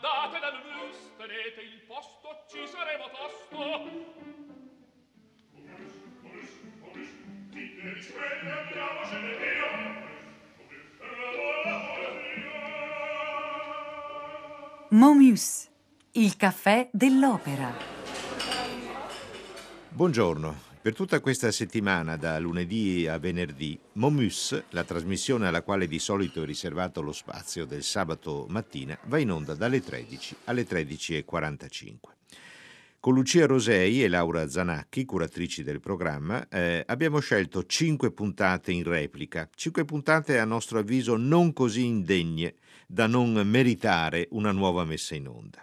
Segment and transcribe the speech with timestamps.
[0.00, 3.58] andate da Mus, tenete il posto, ci saremo tosto.
[7.50, 10.08] Dite di sveglia, andiamocene via.
[14.90, 15.68] Momus,
[16.12, 17.72] il caffè dell'opera.
[19.90, 20.69] Buongiorno.
[20.82, 26.42] Per tutta questa settimana, da lunedì a venerdì, Momus, la trasmissione alla quale di solito
[26.42, 31.98] è riservato lo spazio del sabato mattina, va in onda dalle 13 alle 13.45.
[32.98, 38.84] Con Lucia Rosei e Laura Zanacchi, curatrici del programma, eh, abbiamo scelto cinque puntate in
[38.84, 42.54] replica, cinque puntate a nostro avviso non così indegne
[42.86, 45.62] da non meritare una nuova messa in onda.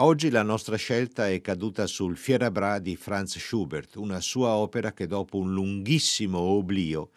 [0.00, 5.08] Oggi la nostra scelta è caduta sul Fierabras di Franz Schubert, una sua opera che
[5.08, 7.10] dopo un lunghissimo oblio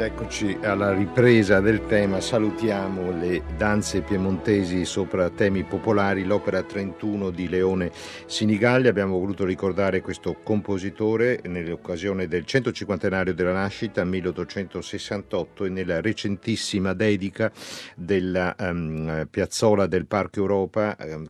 [0.00, 7.28] Ed eccoci alla ripresa del tema, salutiamo le danze piemontesi sopra temi popolari, l'opera 31
[7.28, 7.92] di Leone
[8.24, 16.94] Sinigalli, abbiamo voluto ricordare questo compositore nell'occasione del 150 della nascita 1868 e nella recentissima
[16.94, 17.52] dedica
[17.94, 21.28] della um, piazzola del Parco Europa um,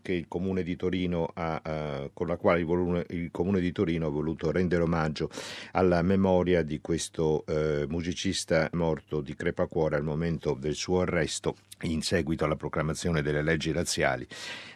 [1.34, 5.28] ha, uh, con la quale il, il, Comune di Torino ha voluto rendere omaggio
[5.72, 12.02] alla memoria di questo uh, musicista morto di crepacuore al momento del suo arresto in
[12.02, 14.26] seguito alla proclamazione delle leggi razziali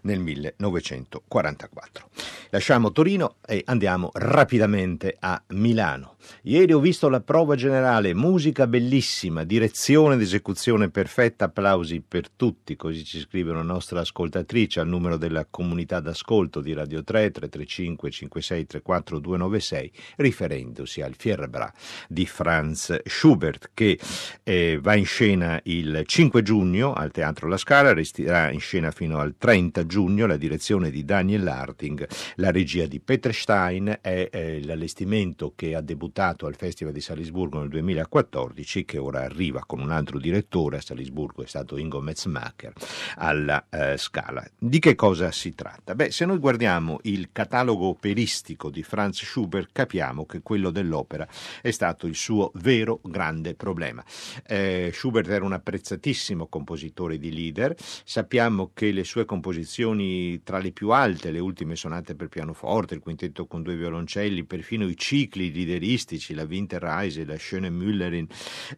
[0.02, 2.08] nel 1944.
[2.50, 6.16] Lasciamo Torino e andiamo rapidamente a Milano.
[6.42, 12.76] Ieri ho visto la prova generale, musica bellissima, direzione ed esecuzione perfetta, applausi per tutti,
[12.76, 18.10] così ci scrive una nostra ascoltatrice al numero della comunità d'ascolto di Radio 3 335
[18.10, 21.72] 5634 296, riferendosi al Fierbra
[22.08, 23.98] di Franz Schubert che
[24.42, 29.18] eh, va in scena il 5 giugno al Teatro La Scala, resterà in scena fino
[29.18, 32.06] al 30 giugno, la direzione di Daniel Harting,
[32.36, 37.58] la regia di Peter Stein è eh, l'allestimento che ha debuttato al Festival di Salisburgo
[37.58, 42.72] nel 2014, che ora arriva con un altro direttore, a Salisburgo è stato Ingo Metzmacher,
[43.16, 44.44] alla eh, Scala.
[44.56, 45.94] Di che cosa si tratta?
[45.94, 51.26] Beh, se noi guardiamo il catalogo operistico di Franz Schubert, capiamo che quello dell'opera
[51.60, 54.04] è stato il suo vero grande problema.
[54.46, 57.74] Eh, Schubert era un apprezzatissimo compositore compositore di leader.
[58.04, 63.00] Sappiamo che le sue composizioni tra le più alte, le ultime sonate per pianoforte, il
[63.00, 68.26] quintetto con due violoncelli, perfino i cicli lideristici, la Winterreise, la Schöne Müllerin,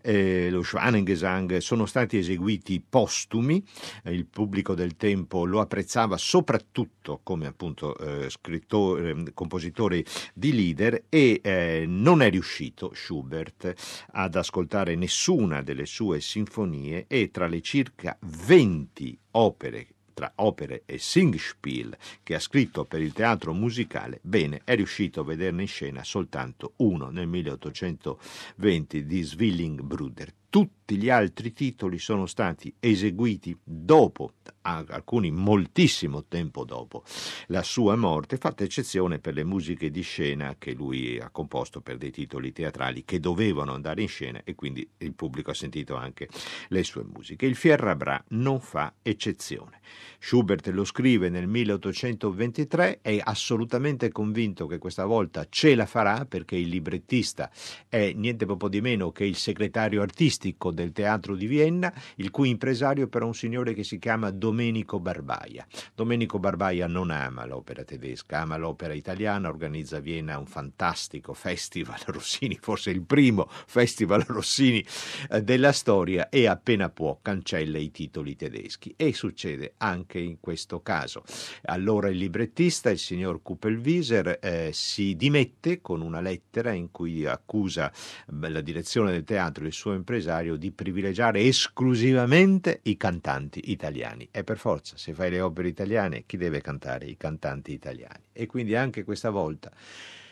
[0.03, 3.63] eh, lo Schwanengesang, sono stati eseguiti postumi.
[4.05, 11.41] Il pubblico del tempo lo apprezzava soprattutto come appunto eh, scrittore, compositore di leader e
[11.43, 13.73] eh, non è riuscito Schubert
[14.13, 20.83] ad ascoltare nessuna delle sue sinfonie e tra le circa circa 20 opere tra opere
[20.87, 25.69] e Singspiel che ha scritto per il teatro musicale, bene, è riuscito a vederne in
[25.69, 30.33] scena soltanto uno nel 1820 di Zwillingbruder.
[30.57, 37.05] Tutti gli altri titoli sono stati eseguiti dopo, alcuni moltissimo tempo dopo
[37.49, 41.99] la sua morte, fatta eccezione per le musiche di scena che lui ha composto per
[41.99, 46.29] dei titoli teatrali che dovevano andare in scena e quindi il pubblico ha sentito anche
[46.69, 47.45] le sue musiche.
[47.45, 49.81] Il Fierrabra non fa eccezione.
[50.19, 56.57] Schubert lo scrive nel 1823, è assolutamente convinto che questa volta ce la farà perché
[56.57, 57.51] il librettista
[57.89, 62.51] è niente poco di meno che il segretario artistico del teatro di Vienna, il cui
[62.51, 65.67] impresario però un signore che si chiama Domenico Barbaia.
[65.95, 71.99] Domenico Barbaia non ama l'opera tedesca, ama l'opera italiana, organizza a Vienna un fantastico festival
[72.07, 74.85] Rossini, forse il primo festival Rossini
[75.31, 80.81] eh, della storia e appena può cancella i titoli tedeschi e succede anche in questo
[80.81, 81.25] caso.
[81.65, 87.93] Allora il librettista, il signor Kupelwieser, eh, si dimette con una lettera in cui accusa
[88.27, 94.29] la direzione del teatro e il suo impresario di privilegiare esclusivamente i cantanti italiani.
[94.31, 97.07] E per forza, se fai le opere italiane, chi deve cantare?
[97.07, 98.25] I cantanti italiani.
[98.33, 99.73] E quindi anche questa volta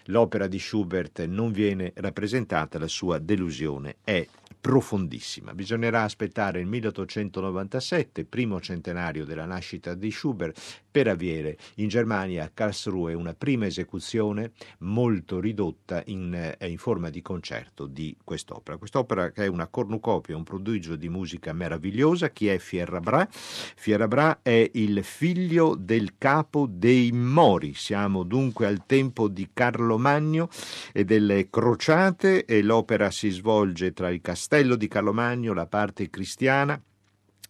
[0.07, 4.27] l'opera di Schubert non viene rappresentata, la sua delusione è
[4.65, 5.53] profondissima.
[5.53, 10.59] Bisognerà aspettare il 1897, primo centenario della nascita di Schubert,
[10.95, 17.11] per avere in Germania a Karlsruhe una prima esecuzione molto ridotta in, eh, in forma
[17.11, 18.79] di concerto di quest'opera.
[18.79, 22.31] Quest'opera che è una cornucopia, un prodigio di musica meravigliosa.
[22.31, 23.29] Chi è Fierrabra?
[23.31, 27.75] Fierrabra è il figlio del capo dei Mori.
[27.75, 30.49] Siamo dunque al tempo di Carlo Magno
[30.93, 36.81] e delle crociate e l'opera si svolge tra il castello di Carlomagno, la parte cristiana,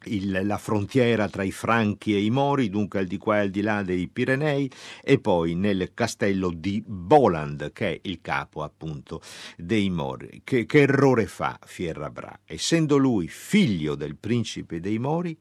[0.07, 3.51] il, la frontiera tra i Franchi e i Mori, dunque al di qua e al
[3.51, 4.71] di là dei Pirenei,
[5.03, 9.21] e poi nel castello di Boland, che è il capo appunto
[9.57, 10.43] dei Mori.
[10.45, 12.41] Che, che errore fa Fierrabra?
[12.45, 15.37] Essendo lui figlio del principe dei Mori,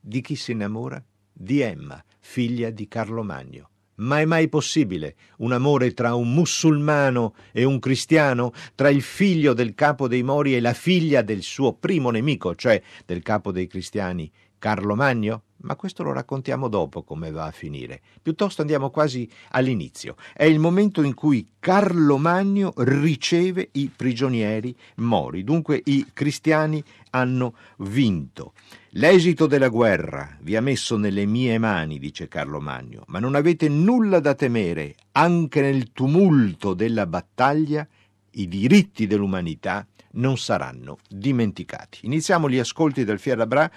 [0.00, 1.02] di chi si innamora?
[1.32, 3.70] Di Emma, figlia di Carlo Magno.
[3.96, 9.54] Ma è mai possibile un amore tra un musulmano e un cristiano, tra il figlio
[9.54, 13.66] del capo dei Mori e la figlia del suo primo nemico, cioè del capo dei
[13.66, 15.42] cristiani, Carlo Magno?
[15.58, 18.00] Ma questo lo raccontiamo dopo come va a finire.
[18.20, 20.16] Piuttosto andiamo quasi all'inizio.
[20.34, 27.54] È il momento in cui Carlo Magno riceve i prigionieri mori, dunque i cristiani hanno
[27.78, 28.52] vinto.
[28.98, 33.68] L'esito della guerra vi ha messo nelle mie mani, dice Carlo Magno, ma non avete
[33.68, 37.86] nulla da temere, anche nel tumulto della battaglia
[38.30, 42.06] i diritti dell'umanità non saranno dimenticati.
[42.06, 43.70] Iniziamo gli ascolti del Fierabra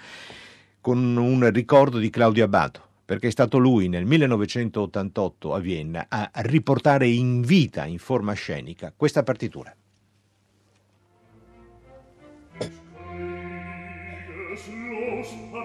[0.80, 6.30] con un ricordo di Claudio Abbato perché è stato lui nel 1988 a Vienna a
[6.36, 9.74] riportare in vita, in forma scenica, questa partitura.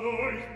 [0.06, 0.55] euch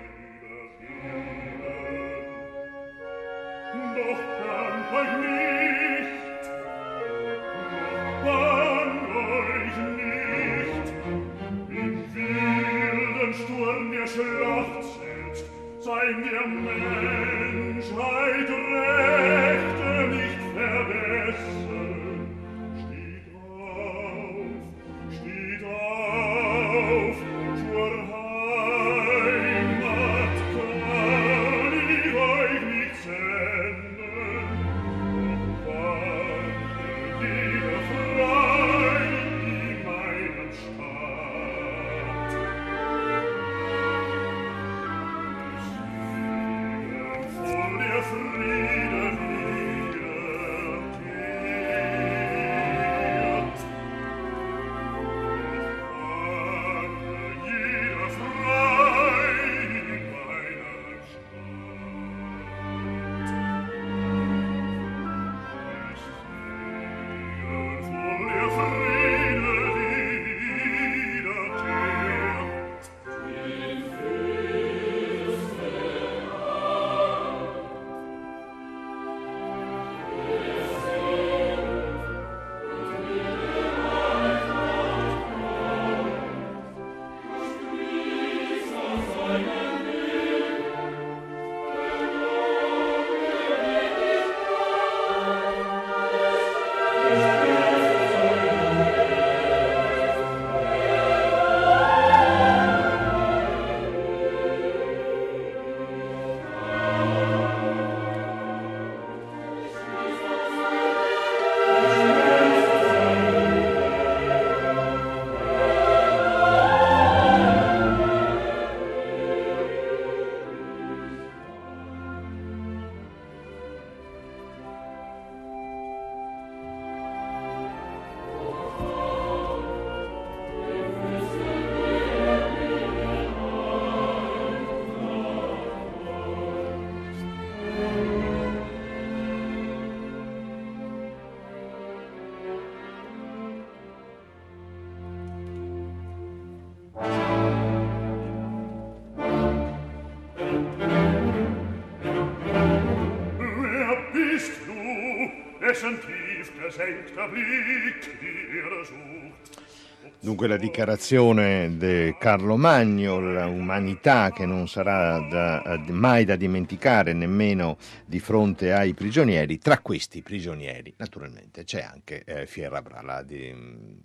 [160.29, 167.79] Dunque la dichiarazione di Carlo Magno, l'umanità che non sarà da- mai da dimenticare nemmeno
[168.05, 173.51] di fronte ai prigionieri, tra questi prigionieri naturalmente c'è anche eh, Fierabra, la di,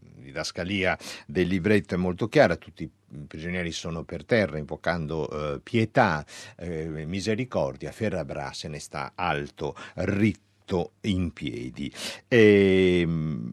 [0.00, 2.90] didascalia del libretto è molto chiara, tutti i
[3.28, 6.24] prigionieri sono per terra invocando eh, pietà,
[6.56, 11.92] eh, misericordia, Fierabra se ne sta alto, ritto in piedi.
[12.28, 13.52] Ehm,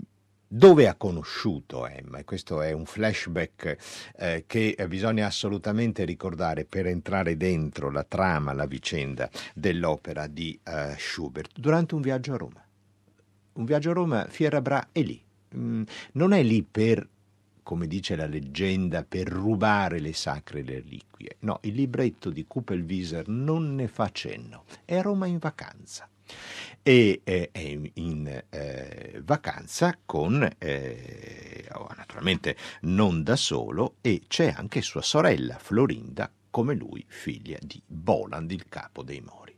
[0.54, 2.18] dove ha conosciuto Emma?
[2.18, 8.52] E questo è un flashback eh, che bisogna assolutamente ricordare per entrare dentro la trama,
[8.52, 12.66] la vicenda dell'opera di eh, Schubert durante un viaggio a Roma.
[13.54, 15.24] Un viaggio a Roma, Fierabra è lì.
[15.56, 17.08] Mm, non è lì per,
[17.64, 21.38] come dice la leggenda, per rubare le sacre reliquie.
[21.40, 24.66] No, il libretto di Kupelwieser non ne fa cenno.
[24.84, 26.10] È a Roma in vacanza
[26.84, 34.54] e eh, è in, eh, vacanza con, eh, oh, naturalmente non da solo, e c'è
[34.56, 39.56] anche sua sorella Florinda, come lui, figlia di Boland, il capo dei Mori.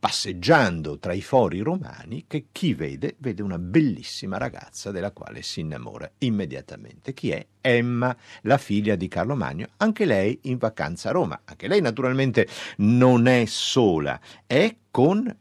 [0.00, 5.58] Passeggiando tra i fori romani, che chi vede, vede una bellissima ragazza della quale si
[5.58, 7.12] innamora immediatamente.
[7.12, 7.44] Chi è?
[7.60, 11.40] Emma, la figlia di Carlo Magno, anche lei in vacanza a Roma.
[11.44, 15.36] Anche lei naturalmente non è sola, è con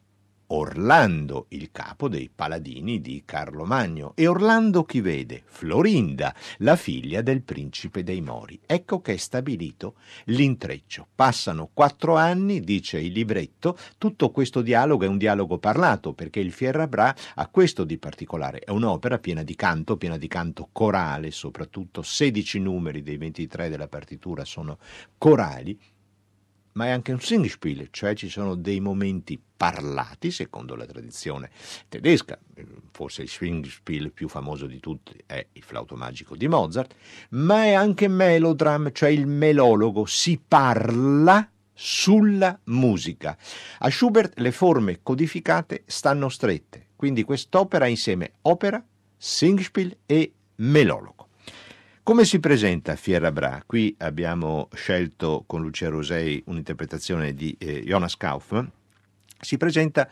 [0.48, 4.14] Orlando, il capo dei paladini di Carlo Magno.
[4.16, 5.44] E Orlando chi vede?
[5.46, 8.60] Florinda, la figlia del principe dei Mori.
[8.66, 11.08] Ecco che è stabilito l'intreccio.
[11.14, 16.54] Passano quattro anni, dice il libretto, tutto questo dialogo è un dialogo parlato, perché il
[16.54, 18.60] Fierrabra ha questo di particolare.
[18.60, 23.88] È un'opera piena di canto, piena di canto corale, soprattutto 16 numeri dei 23 della
[23.88, 24.78] partitura sono
[25.18, 25.78] corali,
[26.78, 31.50] ma è anche un Singspiel, cioè ci sono dei momenti parlati, secondo la tradizione
[31.90, 32.38] tedesca,
[32.92, 36.94] forse il Swingspiel più famoso di tutti è il flauto magico di Mozart,
[37.30, 43.36] ma è anche melodram, cioè il melologo, si parla sulla musica.
[43.80, 48.84] A Schubert le forme codificate stanno strette, quindi quest'opera insieme opera,
[49.18, 51.27] Singspiel e melologo.
[52.08, 53.62] Come si presenta Fiera Bra?
[53.66, 58.66] Qui abbiamo scelto con Lucia Rosei un'interpretazione di eh, Jonas Kaufmann.
[59.42, 60.08] Si presenta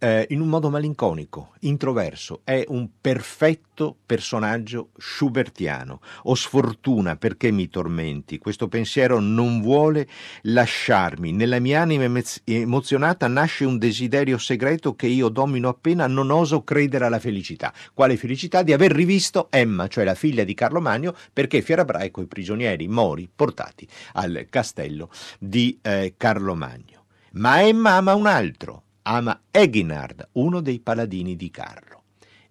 [0.00, 6.00] eh, in un modo malinconico, introverso, è un perfetto personaggio schubertiano.
[6.24, 10.08] O sfortuna perché mi tormenti, questo pensiero non vuole
[10.42, 11.32] lasciarmi.
[11.32, 12.10] Nella mia anima
[12.44, 17.72] emozionata nasce un desiderio segreto che io domino appena non oso credere alla felicità.
[17.92, 18.62] Quale felicità?
[18.62, 23.28] Di aver rivisto Emma, cioè la figlia di Carlo Magno, perché Fierabraico i prigionieri mori
[23.32, 27.04] portati al castello di eh, Carlo Magno.
[27.32, 32.04] Ma Emma ama un altro, ama Eginard, uno dei paladini di Carlo.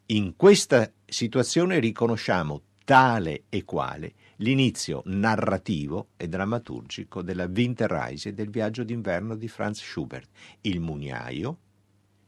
[0.08, 8.84] In questa situazione riconosciamo tale e quale l'inizio narrativo e drammaturgico della Winterreise del viaggio
[8.84, 10.30] d'inverno di Franz Schubert.
[10.62, 11.60] Il mugnaio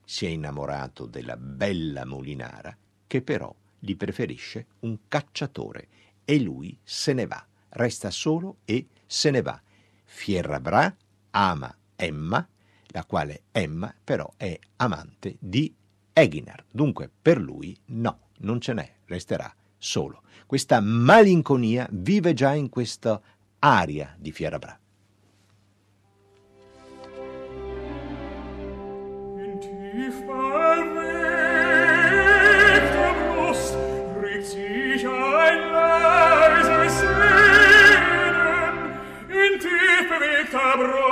[0.05, 2.75] si è innamorato della bella mulinara
[3.07, 5.87] che però gli preferisce un cacciatore
[6.23, 9.61] e lui se ne va, resta solo e se ne va.
[10.05, 10.95] Fierrabra
[11.31, 12.47] ama Emma
[12.91, 15.73] la quale Emma però è amante di
[16.13, 16.65] Eginar.
[16.69, 20.23] Dunque per lui no, non ce n'è, resterà solo.
[20.45, 23.21] Questa malinconia vive già in questa
[23.59, 24.77] aria di Fierabra.
[29.37, 30.21] In tief
[33.41, 33.75] Brust
[34.21, 38.75] regt sich ein leises Sehnen,
[39.29, 39.59] in
[40.09, 41.10] bewegter Brust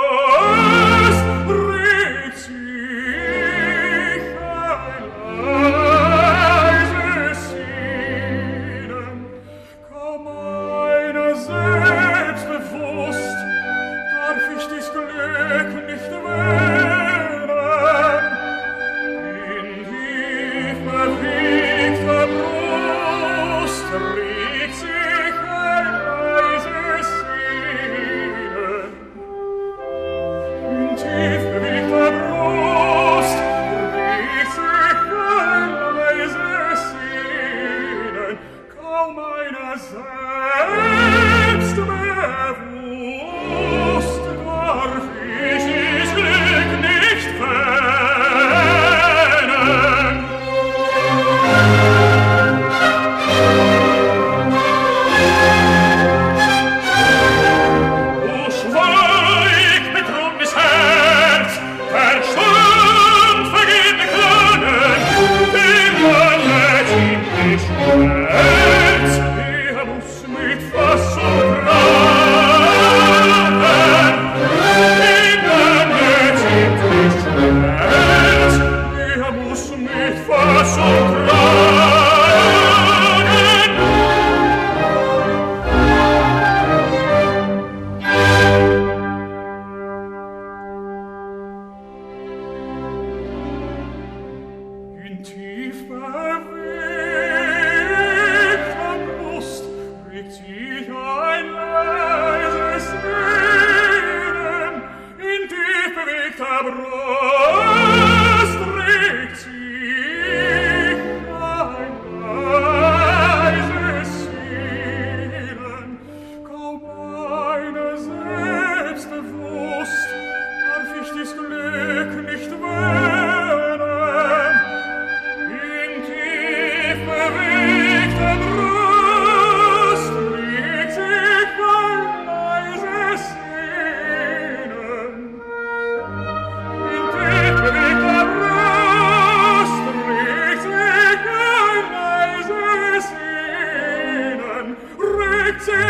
[145.60, 145.89] see.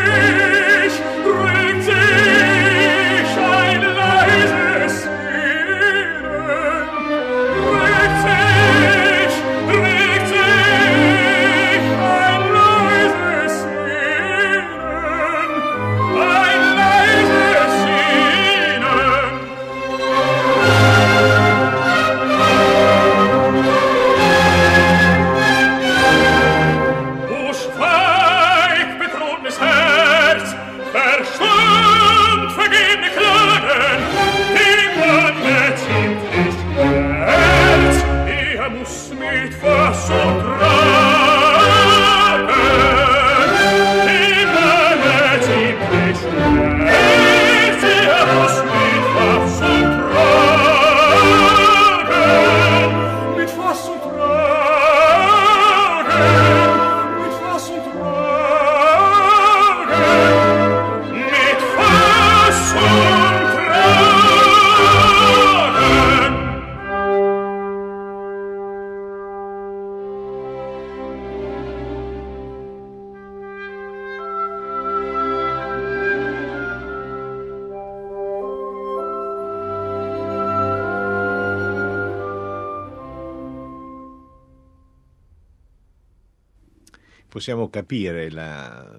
[87.31, 88.99] Possiamo capire la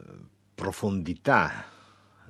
[0.55, 1.65] profondità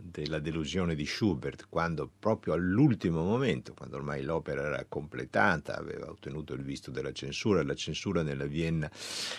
[0.01, 6.55] della delusione di Schubert, quando proprio all'ultimo momento, quando ormai l'opera era completata, aveva ottenuto
[6.55, 8.89] il visto della censura, la censura nella Vienna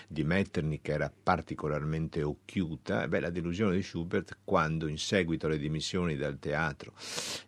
[0.06, 6.16] di Metternich era particolarmente occhiuta, beh, la delusione di Schubert quando in seguito alle dimissioni
[6.16, 6.92] dal teatro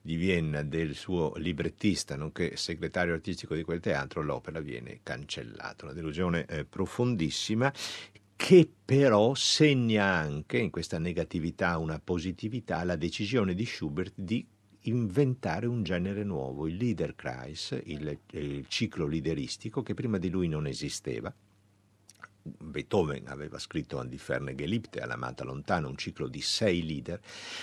[0.02, 5.94] di Vienna del suo librettista, nonché segretario artistico di quel teatro, l'opera viene cancellata, una
[5.94, 7.72] delusione eh, profondissima
[8.36, 14.46] che però segna anche in questa negatività una positività la decisione di Schubert di
[14.86, 20.66] inventare un genere nuovo, il Liederkreis, il, il ciclo lideristico che prima di lui non
[20.66, 21.34] esisteva.
[22.46, 27.18] Beethoven aveva scritto An die ferne Geliebte, all'amata lontana, un ciclo di sei leader,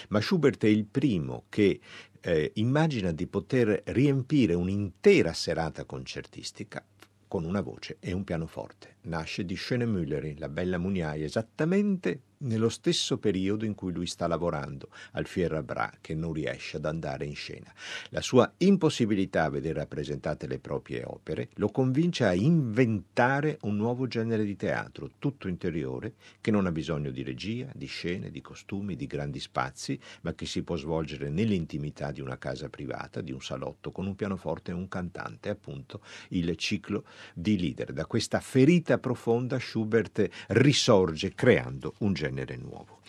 [0.09, 1.79] ma Schubert è il primo che
[2.19, 6.83] eh, immagina di poter riempire un'intera serata concertistica
[7.31, 8.97] con una voce e un pianoforte.
[9.03, 14.89] Nasce di Schönemüllerin, la bella Muniaia, esattamente nello stesso periodo in cui lui sta lavorando
[15.11, 17.71] al Fierrabra, che non riesce ad andare in scena.
[18.09, 24.07] La sua impossibilità a vedere rappresentate le proprie opere lo convince a inventare un nuovo
[24.07, 28.95] genere di teatro, tutto interiore, che non ha bisogno di regia, di scene, di costumi,
[28.95, 33.41] di grandi spazi, ma che si può svolgere nell'intimità di una casa privata, di un
[33.41, 37.93] salotto, con un pianoforte e un cantante, appunto il ciclo di leader.
[37.93, 42.99] Da questa ferita profonda Schubert risorge creando un genere genere nuovo.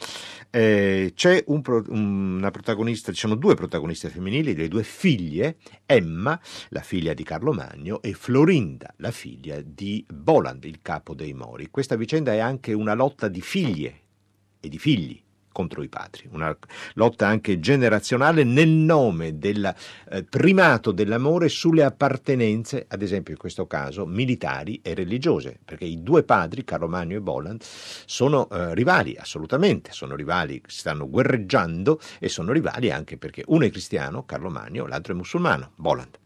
[0.50, 5.56] Eh, c'è un pro, una protagonista, ci sono due protagoniste femminili, le due figlie,
[5.86, 6.38] Emma,
[6.70, 11.70] la figlia di Carlo Magno, e Florinda, la figlia di Boland, il capo dei Mori.
[11.70, 14.00] Questa vicenda è anche una lotta di figlie
[14.60, 15.21] e di figli
[15.52, 16.56] contro i padri, una
[16.94, 19.72] lotta anche generazionale nel nome del
[20.10, 26.02] eh, primato dell'amore sulle appartenenze, ad esempio in questo caso militari e religiose, perché i
[26.02, 32.28] due padri, Carlo Magno e Boland, sono eh, rivali, assolutamente, sono rivali, stanno guerreggiando e
[32.28, 36.18] sono rivali anche perché uno è cristiano, Carlo Magno, l'altro è musulmano, Boland.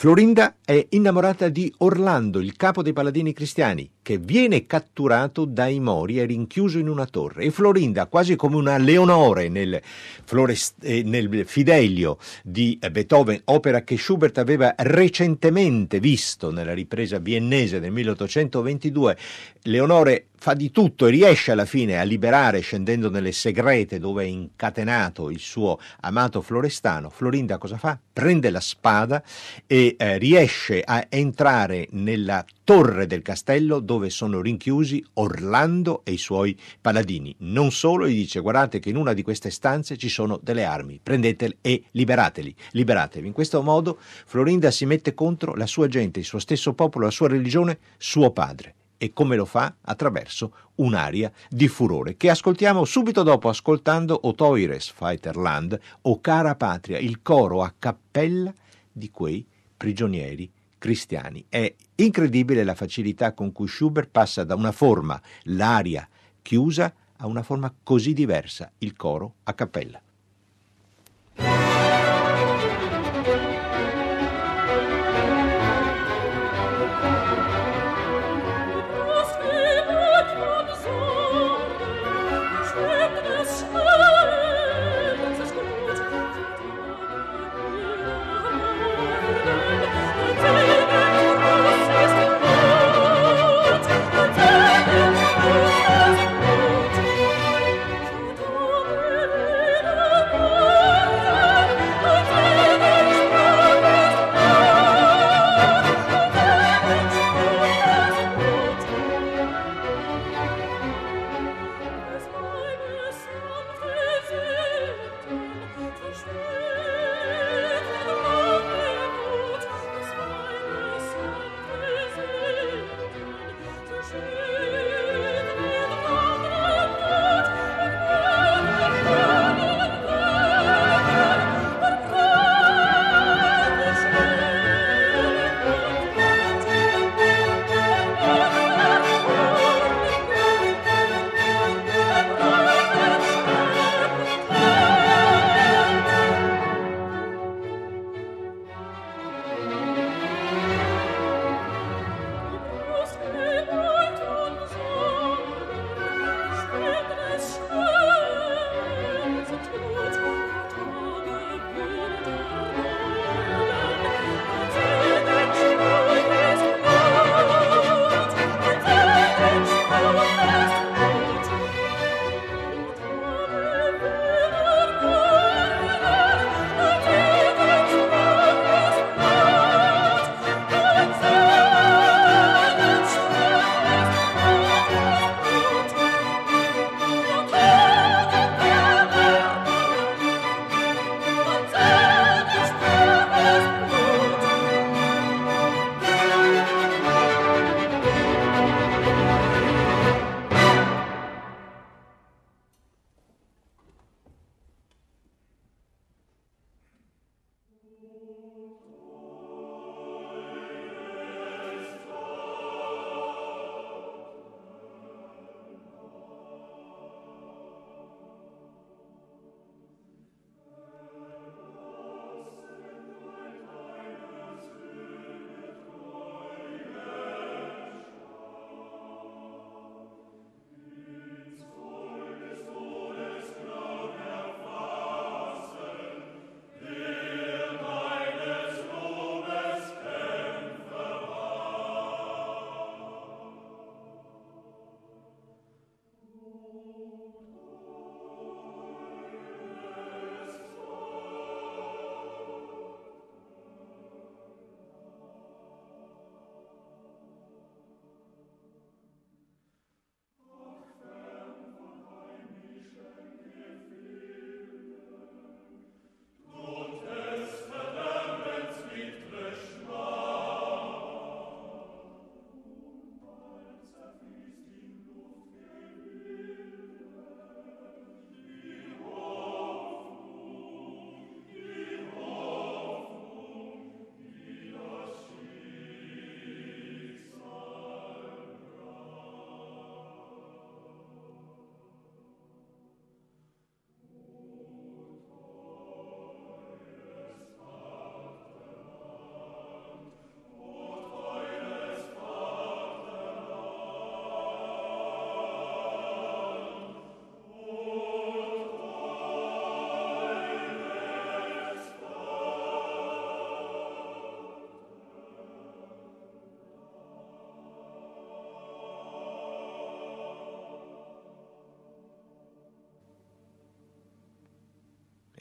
[0.00, 6.20] Florinda è innamorata di Orlando, il capo dei paladini cristiani, che viene catturato dai Mori
[6.20, 7.42] e rinchiuso in una torre.
[7.42, 9.82] E Florinda, quasi come una Leonore nel,
[10.22, 17.80] Florest- eh, nel Fidelio di Beethoven, opera che Schubert aveva recentemente visto nella ripresa viennese
[17.80, 19.16] del 1822,
[19.62, 24.26] Leonore fa di tutto e riesce alla fine a liberare scendendo nelle segrete dove è
[24.26, 27.10] incatenato il suo amato Florestano.
[27.10, 27.98] Florinda cosa fa?
[28.12, 29.22] Prende la spada
[29.66, 36.18] e eh, riesce a entrare nella torre del castello dove sono rinchiusi Orlando e i
[36.18, 37.34] suoi paladini.
[37.38, 41.00] Non solo, gli dice guardate che in una di queste stanze ci sono delle armi,
[41.02, 43.26] prendetele e liberateli, liberatevi.
[43.26, 47.10] In questo modo Florinda si mette contro la sua gente, il suo stesso popolo, la
[47.10, 48.74] sua religione, suo padre.
[48.98, 49.76] E come lo fa?
[49.80, 56.98] Attraverso un'aria di furore che ascoltiamo subito dopo ascoltando O Toire Fighterland o Cara Patria,
[56.98, 58.52] il coro a cappella
[58.90, 61.44] di quei prigionieri cristiani.
[61.48, 66.06] È incredibile la facilità con cui Schubert passa da una forma, l'aria
[66.42, 70.00] chiusa, a una forma così diversa, il coro a cappella.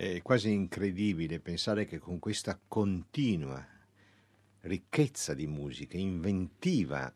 [0.08, 3.77] È quasi incredibile pensare che con questa continua
[4.68, 7.12] ricchezza di musica, inventiva,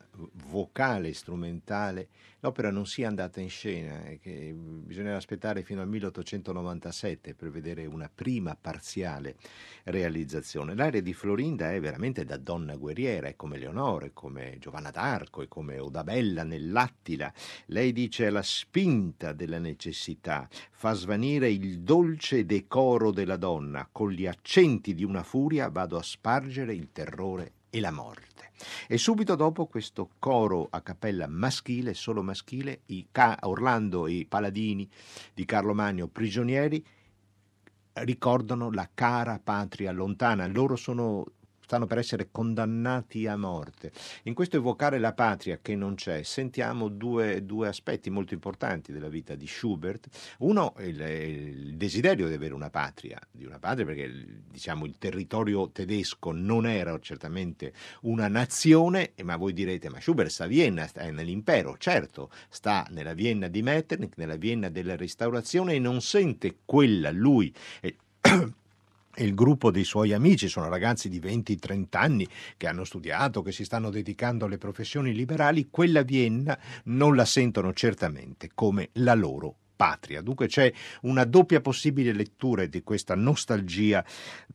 [0.49, 2.07] vocale e strumentale,
[2.39, 7.85] l'opera non sia andata in scena e che bisognerà aspettare fino al 1897 per vedere
[7.85, 9.35] una prima parziale
[9.83, 10.75] realizzazione.
[10.75, 15.47] L'aria di Florinda è veramente da donna guerriera, è come Leonore, come Giovanna d'Arco, è
[15.47, 17.31] come Odabella nell'Attila.
[17.67, 24.25] Lei dice la spinta della necessità fa svanire il dolce decoro della donna, con gli
[24.25, 27.40] accenti di una furia vado a spargere il terrore
[27.71, 28.51] e la morte.
[28.87, 34.25] E subito dopo questo coro a cappella maschile, solo maschile, i Ca- Orlando e i
[34.27, 34.87] paladini
[35.33, 36.85] di Carlo Magno prigionieri
[37.93, 40.45] ricordano la cara patria lontana.
[40.45, 41.25] Loro sono
[41.71, 43.93] stanno per essere condannati a morte.
[44.23, 49.07] In questo evocare la patria che non c'è, sentiamo due, due aspetti molto importanti della
[49.07, 50.09] vita di Schubert.
[50.39, 54.11] Uno, il, il, desiderio di avere una patria, di una patria perché
[54.51, 60.43] diciamo, il territorio tedesco non era certamente una nazione, ma voi direte, ma Schubert sta
[60.43, 65.79] a Vienna, sta nell'impero, certo, sta nella Vienna di Metternich, nella Vienna della restaurazione e
[65.79, 67.53] non sente quella lui.
[67.79, 67.95] Eh,
[69.17, 73.65] il gruppo dei suoi amici sono ragazzi di 20-30 anni che hanno studiato, che si
[73.65, 80.21] stanno dedicando alle professioni liberali, quella Vienna non la sentono certamente come la loro patria.
[80.21, 80.71] Dunque c'è
[81.01, 84.05] una doppia possibile lettura di questa nostalgia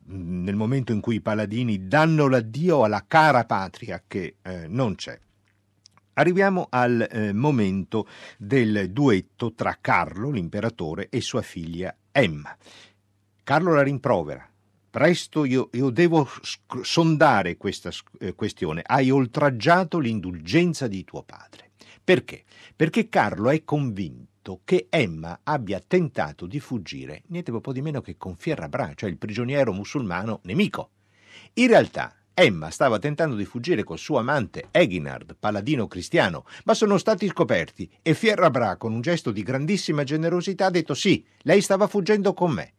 [0.05, 5.19] nel momento in cui i paladini danno l'addio alla cara patria che eh, non c'è.
[6.12, 8.07] Arriviamo al eh, momento
[8.38, 12.57] del duetto tra Carlo, l'imperatore, e sua figlia Emma.
[13.47, 14.45] Carlo la rimprovera.
[14.91, 18.83] Presto io, io devo sc- sondare questa eh, questione.
[18.85, 21.71] Hai oltraggiato l'indulgenza di tuo padre.
[22.03, 22.43] Perché?
[22.75, 28.17] Perché Carlo è convinto che Emma abbia tentato di fuggire niente po' di meno che
[28.17, 30.91] con Fierrabra, cioè il prigioniero musulmano nemico.
[31.53, 36.99] In realtà Emma stava tentando di fuggire col suo amante Eginard, paladino cristiano, ma sono
[36.99, 41.87] stati scoperti e Fierrabra, con un gesto di grandissima generosità, ha detto sì, lei stava
[41.87, 42.73] fuggendo con me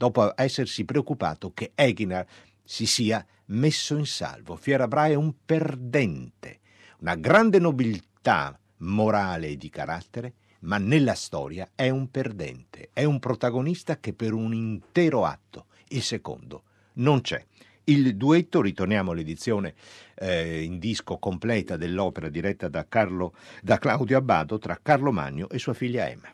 [0.00, 2.26] dopo essersi preoccupato che Eginar
[2.64, 4.56] si sia messo in salvo.
[4.56, 6.60] Fierabra è un perdente,
[7.00, 13.18] una grande nobiltà morale e di carattere, ma nella storia è un perdente, è un
[13.18, 16.62] protagonista che per un intero atto, il secondo,
[16.94, 17.44] non c'è.
[17.84, 19.74] Il duetto, ritorniamo all'edizione
[20.14, 25.58] eh, in disco completa dell'opera diretta da, Carlo, da Claudio Abbado tra Carlo Magno e
[25.58, 26.32] sua figlia Emma.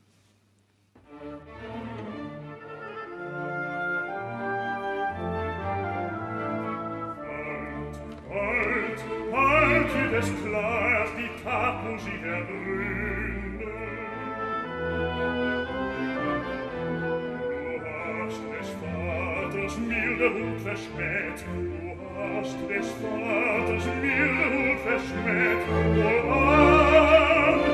[11.57, 13.61] Daten sie verbrünnen.
[17.73, 17.87] Du
[18.19, 27.66] hast des Vaters milde Hut verschmäht, du hast des Vaters milde Hut verschmäht, wohl an,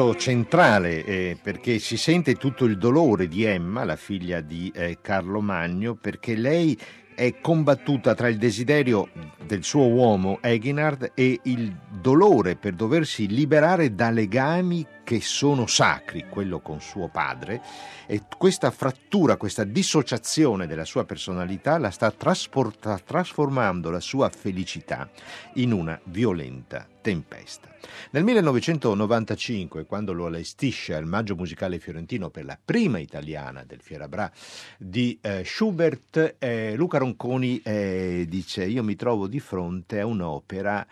[0.00, 4.98] momento centrale eh, perché si sente tutto il dolore di Emma, la figlia di eh,
[5.00, 6.78] Carlo Magno, perché lei
[7.14, 9.10] è combattuta tra il desiderio
[9.44, 16.26] del suo uomo Eginard e il dolore per doversi liberare da legami che sono sacri,
[16.30, 17.60] quello con suo padre,
[18.06, 25.10] e questa frattura, questa dissociazione della sua personalità la sta trasformando la sua felicità
[25.54, 27.68] in una violenta tempesta.
[28.10, 34.30] Nel 1995, quando lo allestisce al Maggio Musicale Fiorentino per la prima italiana del Fierabra
[34.78, 40.86] di eh, Schubert, eh, Luca Ronconi eh, dice io mi trovo di fronte a un'opera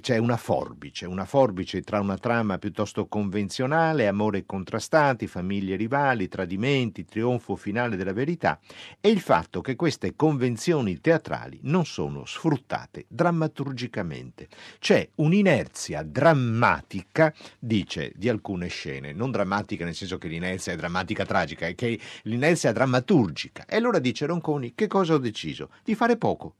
[0.00, 7.04] c'è una forbice, una forbice tra una trama piuttosto convenzionale, amore contrastati, famiglie rivali, tradimenti,
[7.04, 8.58] trionfo finale della verità
[8.98, 14.48] e il fatto che queste convenzioni teatrali non sono sfruttate drammaturgicamente.
[14.78, 21.26] C'è un'inerzia drammatica, dice, di alcune scene, non drammatica nel senso che l'inerzia è drammatica
[21.26, 23.66] tragica, è che l'inerzia è drammaturgica.
[23.66, 25.68] E allora dice Ronconi, che cosa ho deciso?
[25.84, 26.54] Di fare poco,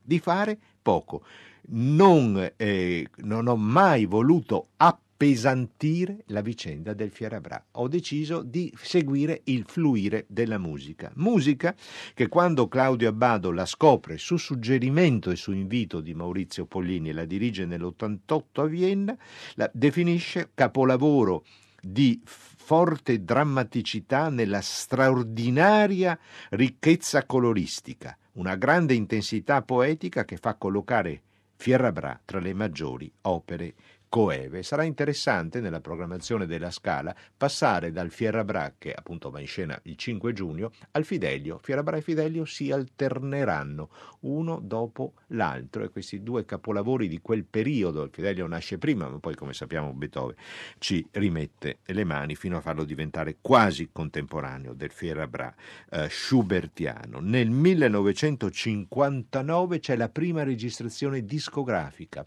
[0.00, 1.22] di fare poco
[1.68, 7.64] non, eh, non ho mai voluto appesantire la vicenda del Fierabra.
[7.72, 11.10] Ho deciso di seguire il fluire della musica.
[11.14, 11.74] Musica
[12.12, 17.12] che quando Claudio Abbado la scopre su suggerimento e su invito di Maurizio Pollini e
[17.12, 19.16] la dirige nell'88 a Vienna,
[19.54, 21.44] la definisce capolavoro
[21.80, 26.18] di forte drammaticità nella straordinaria
[26.50, 31.22] ricchezza coloristica, una grande intensità poetica che fa collocare
[31.56, 33.74] Fierrabra tra le maggiori opere
[34.14, 34.62] coeve.
[34.62, 39.96] Sarà interessante nella programmazione della Scala passare dal Fierrabra, che appunto va in scena il
[39.96, 41.58] 5 giugno, al Fidelio.
[41.60, 43.88] Fierrabra e Fidelio si alterneranno
[44.20, 49.18] uno dopo l'altro e questi due capolavori di quel periodo, il Fidelio nasce prima, ma
[49.18, 50.36] poi come sappiamo Beethoven
[50.78, 55.52] ci rimette le mani fino a farlo diventare quasi contemporaneo del Fierrabra
[55.90, 57.18] eh, schubertiano.
[57.18, 62.24] Nel 1959 c'è la prima registrazione discografica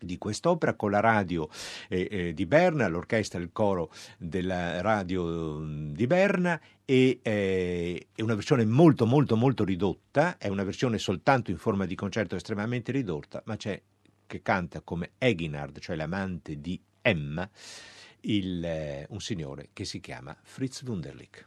[0.00, 1.48] di quest'opera con la radio
[1.88, 8.06] eh, eh, di Berna, l'orchestra e il coro della radio mm, di Berna e eh,
[8.14, 12.36] è una versione molto molto molto ridotta, è una versione soltanto in forma di concerto
[12.36, 13.80] estremamente ridotta, ma c'è
[14.26, 17.48] che canta come Eginard, cioè l'amante di Emma,
[18.22, 21.46] il, eh, un signore che si chiama Fritz Wunderlich.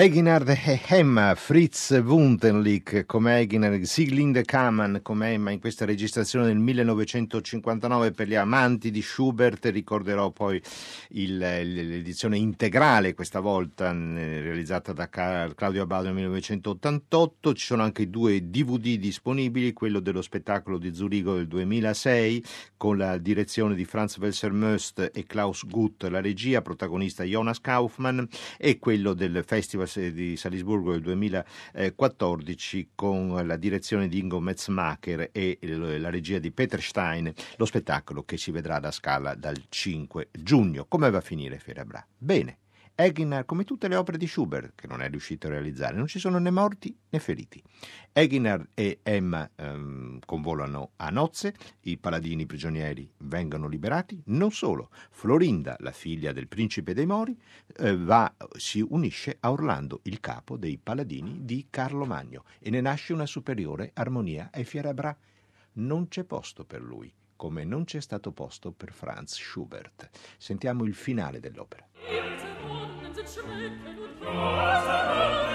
[0.00, 6.56] Eginhard e Emma, Fritz Wunderlich come Eginhard, Sieglinde Kamann come Emma in questa registrazione del
[6.56, 9.66] 1959 per gli amanti di Schubert.
[9.66, 10.58] Ricorderò poi
[11.10, 17.52] il, l'edizione integrale, questa volta realizzata da Claudio Abbado nel 1988.
[17.52, 22.44] Ci sono anche due DVD disponibili, quello dello spettacolo di Zurigo del 2006
[22.78, 28.22] con la direzione di Franz Welser-Möst e Klaus Gutt, la regia, protagonista Jonas Kaufmann
[28.56, 35.58] e quello del Festival di Salisburgo del 2014 con la direzione di Ingo Metzmacher e
[35.62, 40.86] la regia di Peter Stein, lo spettacolo che si vedrà da Scala dal 5 giugno.
[40.86, 42.06] Come va a finire Ferabra?
[42.16, 42.59] Bene.
[43.02, 46.18] Eginar, come tutte le opere di Schubert, che non è riuscito a realizzare, non ci
[46.18, 47.62] sono né morti né feriti.
[48.12, 55.76] Eginar e Emma ehm, convolano a nozze, i paladini prigionieri vengono liberati, non solo, Florinda,
[55.78, 57.34] la figlia del principe dei Mori,
[57.78, 62.82] eh, va, si unisce a Orlando, il capo dei paladini di Carlo Magno, e ne
[62.82, 65.16] nasce una superiore armonia e Fierabra.
[65.72, 70.10] Non c'è posto per lui come non c'è stato posto per Franz Schubert.
[70.36, 71.88] Sentiamo il finale dell'opera.
[73.32, 75.49] schrecken und Rosen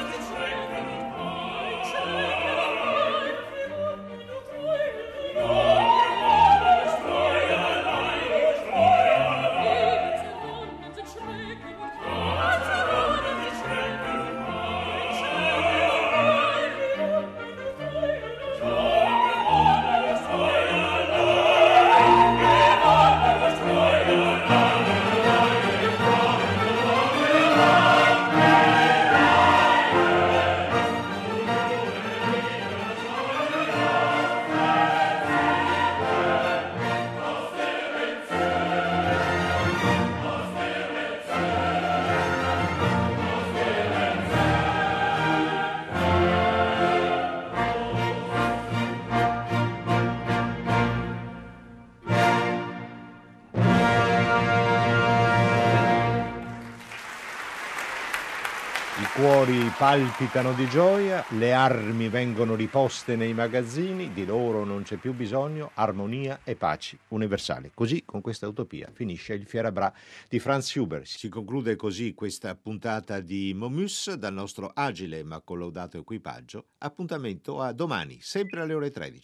[59.78, 65.72] palpitano di gioia, le armi vengono riposte nei magazzini, di loro non c'è più bisogno,
[65.74, 67.72] armonia e pace universali.
[67.74, 69.94] Così, con questa utopia, finisce il Fierabra
[70.30, 71.06] di Franz Huber.
[71.06, 76.68] Si conclude così questa puntata di Momus dal nostro agile ma collaudato equipaggio.
[76.78, 79.22] Appuntamento a domani, sempre alle ore 13.